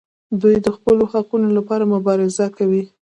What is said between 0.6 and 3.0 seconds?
د خپلو حقونو لپاره مبارزه کوي.